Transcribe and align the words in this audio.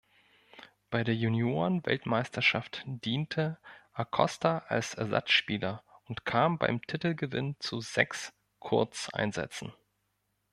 Bei 0.89 1.03
der 1.03 1.13
Junioren-Weltmeisterschaft 1.13 2.81
diente 2.87 3.59
Acosta 3.93 4.63
als 4.67 4.95
Ersatzspieler 4.95 5.83
und 6.05 6.25
kam 6.25 6.57
beim 6.57 6.81
Titelgewinn 6.81 7.55
zu 7.59 7.81
sechs 7.81 8.33
Kurzeinsätzen. 8.57 9.73